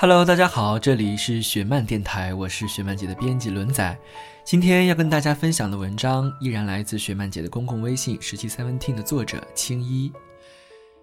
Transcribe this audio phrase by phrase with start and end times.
[0.00, 3.98] Hello，大家好，这里是雪漫电台，我是雪漫姐的编辑轮仔。
[4.44, 10.12] 今天要跟大家分享的文章依然来自雪漫姐的公共微信十七 seventeen 的作者青衣。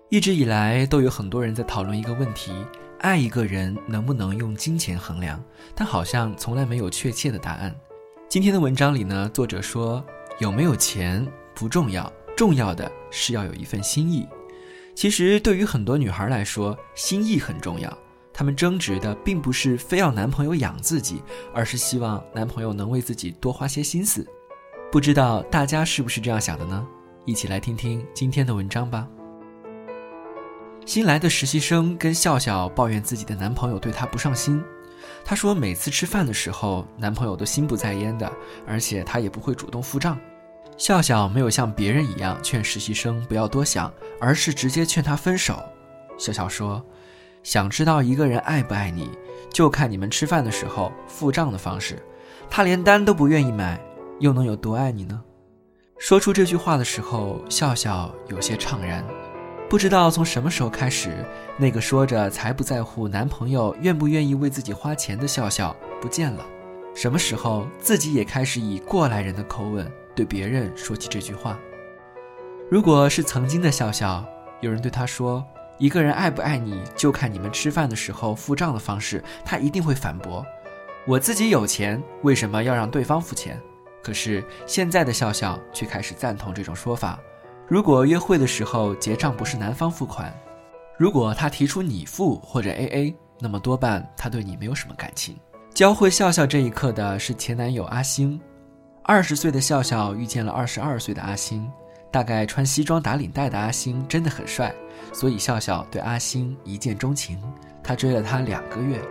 [0.08, 2.54] 一直以来都有很多人在讨论一个问题：
[3.02, 5.44] 爱一个人能不能用金钱衡量？
[5.76, 7.76] 但好像从来没有确切的答案。
[8.30, 10.02] 今天的文章里呢，作者说
[10.40, 14.26] 有没有钱不重要，重要的是要有一份心意。
[14.96, 17.98] 其实对于很多女孩来说，心意很重要。
[18.38, 24.28] 他们争执的并不是非要男朋友养自己，而是希望男朋友能为自己多花些心思。
[24.92, 26.86] 不知道大家是不是这样想的呢？
[27.24, 29.08] 一起来听听今天的文章吧。
[30.86, 34.62] 新来的实习生跟笑笑抱怨自己的男朋友对她不上心。
[35.24, 38.30] 她说每次吃饭的时候，男朋友都心不在焉的，
[38.68, 40.20] 而且他也不会主动付账。
[40.78, 45.64] 笑笑没有像别人一样劝实习生不要多想，而是直接劝他分手。
[46.18, 46.86] 笑笑说。
[47.46, 49.12] 想知道一个人爱不爱你，
[49.54, 52.02] 就看你们吃饭的时候付账的方式。
[52.50, 53.80] 他连单都不愿意买，
[54.20, 55.22] 又能有多爱你呢？
[56.00, 59.06] 说出这句话的时候，笑笑有些怅然。
[59.70, 61.24] 不知道从什么时候开始，
[61.56, 66.44] 那个说着才不在乎男朋友愿不愿意为自己花钱的笑笑不见了。
[66.96, 71.60] 什么时候自己也开始以过来人的口吻对别人说起这句话？
[72.72, 74.26] 如果是曾经的笑笑，
[74.62, 75.46] 有人对他说。
[75.78, 79.24] 一个人爱不爱你，就看你们吃饭的时候付账的方式。
[79.44, 80.46] 他一定会反驳
[81.06, 83.60] ：“我自己有钱，为什么要让对方付钱？”
[84.02, 87.20] 可是现在的笑笑却开始赞同这种说法。
[87.68, 90.34] 如果约会的时候结账不是男方付款，
[90.98, 95.36] 如果他提出你付或者 A A，那么多半他对你没有什么感情。
[95.74, 98.40] 教会笑笑这一刻的是前男友阿星。
[99.04, 101.70] 二十岁的笑笑遇见了二十二岁的阿星。
[102.16, 104.74] 大概穿西装打领带的阿星真的很帅，
[105.12, 107.38] 所以笑笑对阿星一见钟情。
[107.84, 109.02] 他追了他两个月，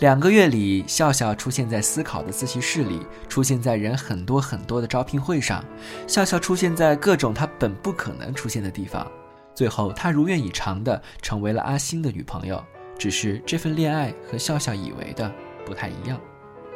[0.00, 5.64] 两个月里，笑笑出现在思考的自习室里，出现在人很多很多的招聘会上，
[6.08, 9.06] 笑笑出现在各种他本不可能出现的地方。
[9.54, 12.60] 最后，他如愿以偿的成为了阿星的女朋友。
[12.98, 15.32] 只是这份恋爱和笑笑以为的
[15.64, 16.20] 不太一样。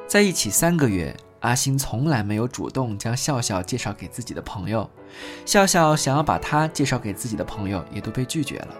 [0.06, 1.12] 在一起三个月。
[1.40, 4.88] 阿星从来没有主动将笑笑介绍给自己的朋友，
[5.46, 8.74] 笑笑想要把他介绍给自己的朋友，也都被拒绝了。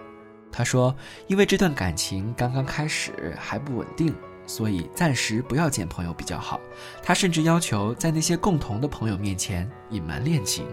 [0.51, 0.95] 他说
[1.27, 4.13] ：“因为这段感情刚刚开始还不稳定，
[4.45, 6.59] 所以暂时不要见朋友比较好。”
[7.01, 10.65] 他甚至要求在那些共同的朋友面前隐瞒恋情。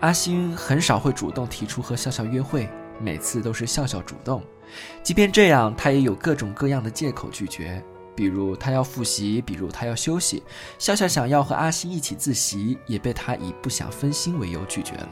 [0.00, 2.68] 阿星很少会主动提出和笑笑约会，
[3.00, 4.42] 每次都是笑笑主动，
[5.02, 7.82] 即便这样，他也有各种各样的借口拒绝。
[8.16, 10.42] 比如他要复习，比如他要休息。
[10.78, 15.08] 笑笑想要和阿星一起自习，也被他以不想分心为由拒绝了。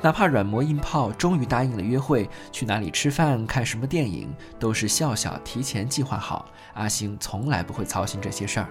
[0.00, 6.48] 哪怕软磨硬泡，终于答应了约会，去哪里吃饭、看什么电影，都是笑笑提前计划好。
[6.74, 8.68] 阿星从来不会操心这些事儿。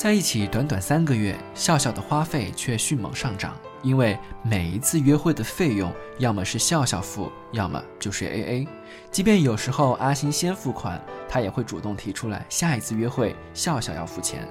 [0.00, 3.54] 在一起短短三个月，笑笑的花费却迅猛上涨。
[3.82, 8.68] 因为每一次约会的费用，要么是笑笑付，要么就是 A A。
[9.10, 14.48] 即便有时候阿星先付款，他也会主动提出来，下一次约会笑笑要付钱。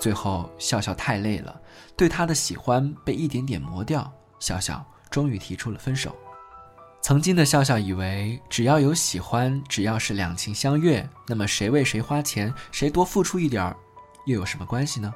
[0.00, 1.60] 最后笑笑太累了，
[1.96, 6.12] 对他的喜欢被一点点磨掉，笑笑终于提出了分手。
[7.00, 13.76] 曾经的笑笑以为，只要有喜欢，只要是两情相悦，那么谁为谁花钱，谁多付出一点儿，
[14.28, 15.12] 又有什么关系呢？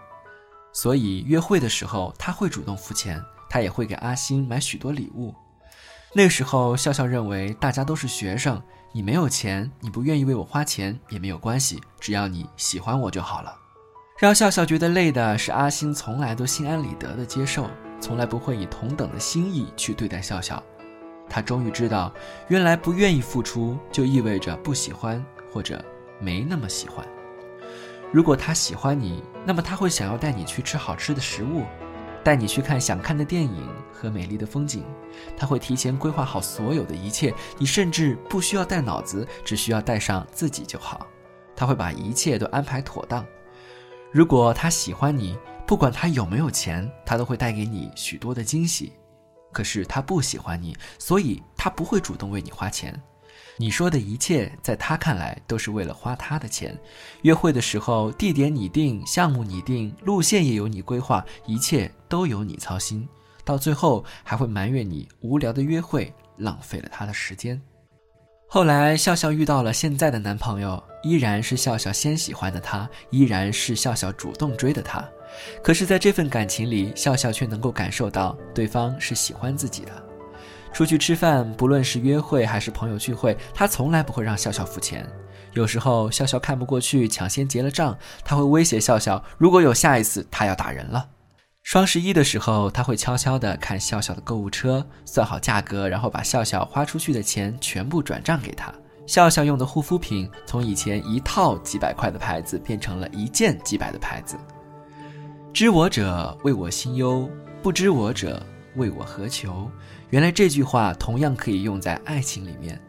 [0.72, 3.22] 所以约会的时候，他会主动付钱。
[3.50, 5.34] 他也会给阿星买许多礼物。
[6.14, 8.62] 那时候，笑笑认为大家都是学生，
[8.92, 13.54] 你没有钱，你不愿意为我花钱也没有关系，只要你喜欢我就好了。
[14.18, 17.68] 让笑笑觉得累的是，阿星从来都心安理得的接受，
[18.00, 20.62] 从来不会以同等的心意去对待笑笑。
[21.28, 22.10] 他终于知道，
[22.48, 25.22] 原来不愿意付出就意味着不喜欢
[25.52, 25.84] 或者
[26.18, 27.06] 没那么喜欢。
[28.12, 31.64] 如果他喜欢你，那么他会想要带你去吃好吃的食物，
[32.22, 34.84] 带你去看想看的电影和美丽的风景。
[35.34, 41.06] 他会提前规划好所有的一切，你甚至不需要带脑子，只需要带上自己就好。
[41.56, 43.24] 他会把一切都安排妥当。
[44.10, 48.92] 如果他喜欢你，不管他有没有钱，他都会带给你许多的惊喜。
[49.52, 52.94] 可是他不喜欢你，所以他不会主动为你花钱。
[53.58, 56.76] 你说的一切，在他看来都是为了花他的钱。
[57.22, 63.06] 约会的时候，地点你定，项目你定，路线也由你规划，一切都由你操心。
[63.44, 67.60] 到最后还会埋怨你无聊的约会浪费了他的时间。
[68.48, 75.02] 后来笑笑遇到了现在的男朋友，依然是笑笑先喜欢的他，依然是笑笑主动追的他。
[75.62, 80.11] 可是，在这份感情里，笑笑却能够感受到对方是喜欢自己的。
[80.72, 85.06] 出去吃饭，不论是约会还是朋友聚会，他从来不会让笑笑付钱。
[85.52, 91.08] 有时候笑笑看不过去，抢先结了账，他会威胁笑笑，如果有下一次，他要打人了。
[91.62, 98.72] 双十一的时候，他会悄悄地看笑笑的购物车，算好价格，然后把笑笑花出去的钱全部转账给他。
[99.06, 104.36] 笑笑用的护肤品，从以前一套几百块的牌子，变成了一件几百的牌子。
[105.52, 107.28] 知我者为我心忧，
[107.62, 108.42] 不知我者
[108.76, 109.70] 为我何求。
[110.10, 112.80] 原来这句话同样可以用在爱情里面。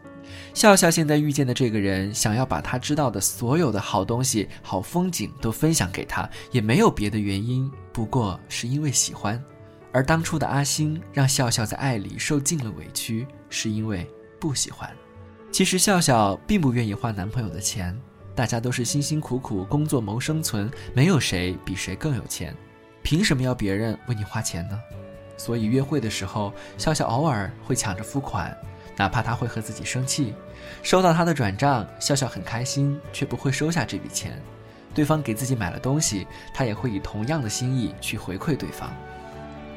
[0.52, 9.42] 笑笑现在遇见的这个人，想要把他知道的所有的好东西、好风景都分享给他，也没有别的原因，不过是因为喜欢。
[9.92, 14.08] 而当初的阿星让笑笑在爱里受尽了委屈，是因为
[14.40, 14.90] 不喜欢。
[15.52, 17.96] 其实笑笑并不愿意花男朋友的钱。
[18.34, 22.52] 大家都是辛辛苦苦工作谋生存，没有谁比谁更有钱，
[23.00, 24.76] 凭什么要别人为你花钱呢？
[25.36, 28.56] 所以约会的时候，笑笑偶尔会抢着付款，
[28.96, 30.34] 哪怕他会和自己生气。
[30.82, 34.40] 收到他的转账，笑笑很开心，却不会收下这笔钱。
[34.94, 38.92] 对方给自己买了东西，他也会以同样的心意去回馈对方。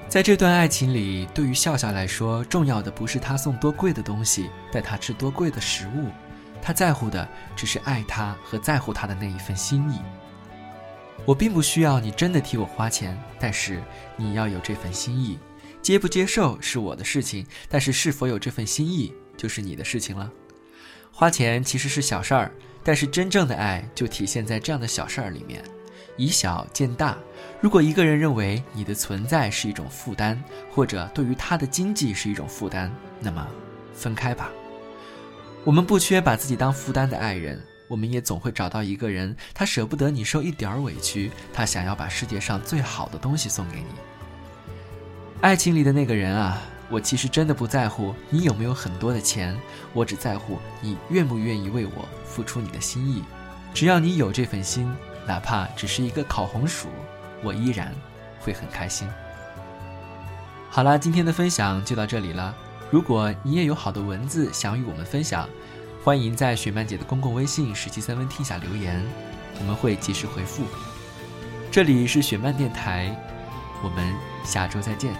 [0.07, 6.09] 在这段爱情里，对于笑笑来说，重要的不是他送多贵的东西，带他吃多贵的食物。
[6.61, 9.99] 他在乎的只是爱他和在乎他的那一份心意。
[11.25, 13.81] 我并不需要你真的替我花钱，但是
[14.15, 15.37] 你要有这份心意。
[15.81, 20.29] 接不接受是我的事情，但是是否有这份心意就是你的事情了。
[21.11, 22.51] 花钱其实是小事儿，
[22.83, 25.63] 但是真正的爱就体现在这样的小事儿里面。
[26.17, 27.17] 以小见大。
[27.61, 30.41] 如果一个人认为你的存在是一种负担，
[30.71, 33.47] 或者对于他的经济是一种负担，那么
[33.93, 34.51] 分开吧。
[35.63, 43.87] 我们不缺把自己当负担的爱人，我们也总会找到一个人，他舍不得你受一点儿委屈，他想要把世界上最好的东西送给你。
[45.41, 49.57] 爱情里的那个人啊，我其实真的不在乎你有没有很多的钱，
[49.93, 53.23] 我只在乎你愿不愿意为我付出你的心意。
[53.73, 54.91] 只要你有这份心，
[55.25, 56.87] 哪怕只是一个烤红薯，
[57.43, 57.93] 我依然
[58.39, 59.07] 会很开心。
[60.69, 62.55] 好啦，今天的分享就到这里了。
[62.89, 65.47] 如果你也有好的文字想与我们分享，
[66.07, 69.05] 欢迎在雪漫姐的公共微信“十七三分听”下留言，
[69.59, 70.63] 我们会及时回复。
[71.69, 73.13] 这里是雪漫电台，
[73.83, 74.15] 我们
[74.45, 75.13] 下周再见。